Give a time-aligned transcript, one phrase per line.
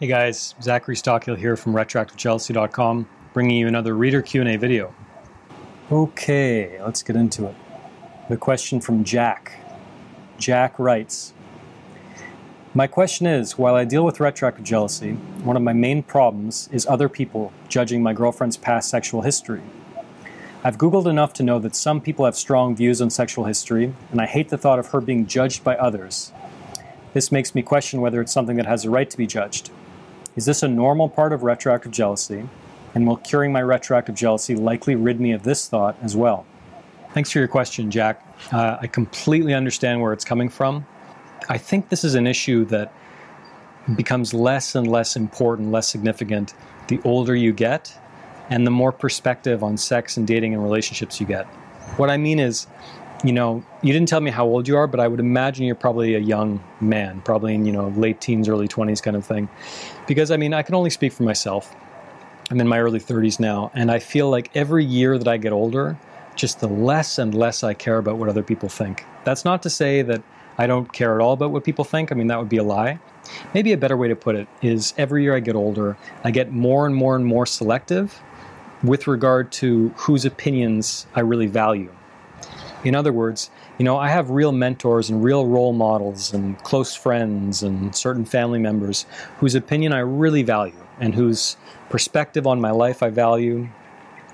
[0.00, 4.94] Hey guys, Zachary Stockill here from RetroactiveJealousy.com, bringing you another reader Q&A video.
[5.92, 7.54] Okay, let's get into it.
[8.30, 9.60] The question from Jack.
[10.38, 11.34] Jack writes,
[12.72, 15.12] My question is, while I deal with retroactive jealousy,
[15.44, 19.60] one of my main problems is other people judging my girlfriend's past sexual history.
[20.64, 24.18] I've Googled enough to know that some people have strong views on sexual history, and
[24.18, 26.32] I hate the thought of her being judged by others.
[27.12, 29.70] This makes me question whether it's something that has a right to be judged.
[30.36, 32.48] Is this a normal part of retroactive jealousy?
[32.94, 36.46] And will curing my retroactive jealousy likely rid me of this thought as well?
[37.14, 38.24] Thanks for your question, Jack.
[38.52, 40.86] Uh, I completely understand where it's coming from.
[41.48, 42.92] I think this is an issue that
[43.96, 46.54] becomes less and less important, less significant
[46.88, 47.96] the older you get
[48.50, 51.46] and the more perspective on sex and dating and relationships you get.
[51.96, 52.66] What I mean is,
[53.22, 55.74] you know, you didn't tell me how old you are, but I would imagine you're
[55.74, 59.48] probably a young man, probably in, you know, late teens, early 20s kind of thing.
[60.06, 61.74] Because, I mean, I can only speak for myself.
[62.50, 65.52] I'm in my early 30s now, and I feel like every year that I get
[65.52, 65.98] older,
[66.34, 69.04] just the less and less I care about what other people think.
[69.24, 70.22] That's not to say that
[70.58, 72.10] I don't care at all about what people think.
[72.10, 72.98] I mean, that would be a lie.
[73.54, 76.52] Maybe a better way to put it is every year I get older, I get
[76.52, 78.20] more and more and more selective
[78.82, 81.92] with regard to whose opinions I really value.
[82.84, 86.94] In other words, you know, I have real mentors and real role models and close
[86.94, 89.04] friends and certain family members
[89.38, 91.56] whose opinion I really value and whose
[91.90, 93.68] perspective on my life I value.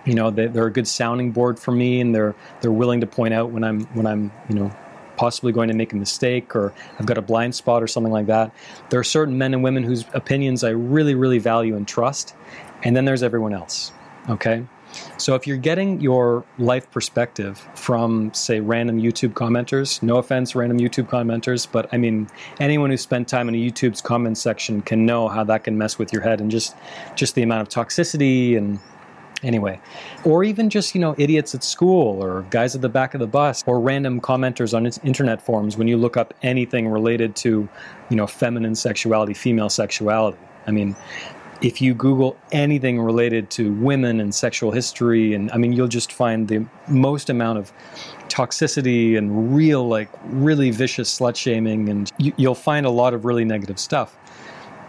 [0.05, 3.07] You know, they, are a good sounding board for me, and they're they're willing to
[3.09, 4.73] point out when I'm when I'm you know
[5.17, 8.27] possibly going to make a mistake or I've got a blind spot or something like
[8.27, 8.53] that.
[8.91, 12.37] There are certain men and women whose opinions I really really value and trust,
[12.85, 13.93] and then there's everyone else.
[14.29, 14.65] Okay.
[15.19, 20.79] So if you're getting your life perspective from, say, random YouTube commenters, no offense, random
[20.79, 22.29] YouTube commenters, but I mean,
[22.61, 25.99] anyone who spent time in a YouTube's comment section can know how that can mess
[25.99, 26.75] with your head and just,
[27.15, 28.79] just the amount of toxicity and
[29.43, 29.81] anyway.
[30.25, 33.27] Or even just you know idiots at school or guys at the back of the
[33.27, 37.69] bus or random commenters on internet forums when you look up anything related to
[38.11, 40.39] you know feminine sexuality female sexuality.
[40.67, 40.97] I mean
[41.63, 46.13] if you Google anything related to women and sexual history, and I mean, you'll just
[46.13, 47.73] find the most amount of
[48.29, 53.25] toxicity and real, like, really vicious slut shaming, and you, you'll find a lot of
[53.25, 54.17] really negative stuff.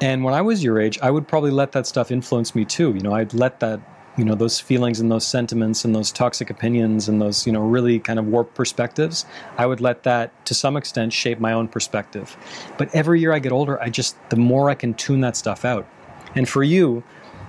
[0.01, 2.93] And when I was your age, I would probably let that stuff influence me too.
[2.93, 3.79] You know, I'd let that,
[4.17, 7.61] you know, those feelings and those sentiments and those toxic opinions and those, you know,
[7.61, 9.25] really kind of warped perspectives,
[9.57, 12.35] I would let that to some extent shape my own perspective.
[12.77, 15.65] But every year I get older, I just, the more I can tune that stuff
[15.65, 15.87] out.
[16.37, 17.03] And for you,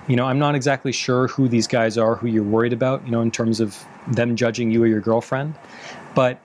[0.07, 3.11] you know, I'm not exactly sure who these guys are who you're worried about, you
[3.11, 5.53] know, in terms of them judging you or your girlfriend.
[6.15, 6.39] But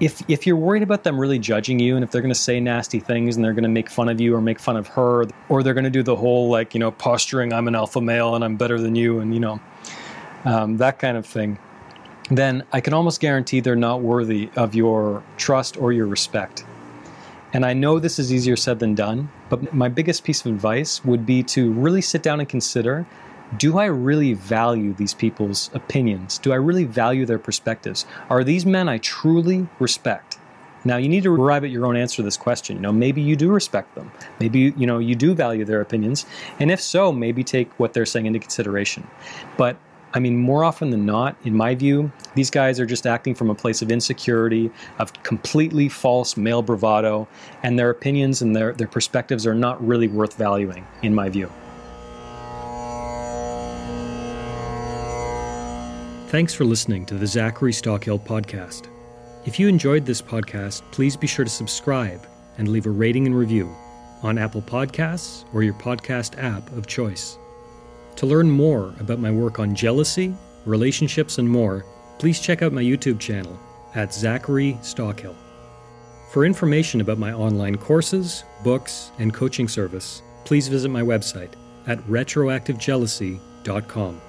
[0.00, 2.58] if if you're worried about them really judging you and if they're going to say
[2.58, 5.26] nasty things and they're going to make fun of you or make fun of her
[5.48, 8.34] or they're going to do the whole like, you know, posturing I'm an alpha male
[8.34, 9.60] and I'm better than you and you know,
[10.44, 11.60] um, that kind of thing,
[12.28, 16.64] then I can almost guarantee they're not worthy of your trust or your respect.
[17.54, 21.04] And I know this is easier said than done, but my biggest piece of advice
[21.04, 23.06] would be to really sit down and consider
[23.56, 26.38] do I really value these people's opinions?
[26.38, 28.06] Do I really value their perspectives?
[28.28, 30.38] Are these men I truly respect?
[30.84, 32.76] Now you need to arrive at your own answer to this question.
[32.76, 34.10] You know, maybe you do respect them.
[34.40, 36.26] Maybe you know you do value their opinions,
[36.58, 39.06] and if so, maybe take what they're saying into consideration.
[39.56, 39.76] But
[40.14, 43.50] I mean, more often than not, in my view, these guys are just acting from
[43.50, 44.70] a place of insecurity,
[45.00, 47.26] of completely false male bravado,
[47.64, 51.50] and their opinions and their, their perspectives are not really worth valuing, in my view.
[56.28, 58.88] Thanks for listening to the Zachary Stockill podcast.
[59.46, 62.24] If you enjoyed this podcast, please be sure to subscribe
[62.56, 63.68] and leave a rating and review
[64.22, 67.36] on Apple Podcasts or your podcast app of choice.
[68.16, 70.34] To learn more about my work on jealousy,
[70.66, 71.86] relationships, and more,
[72.18, 73.58] please check out my YouTube channel
[73.94, 75.34] at Zachary Stockill.
[76.32, 81.54] For information about my online courses, books, and coaching service, please visit my website
[81.86, 84.20] at retroactivejealousy.com.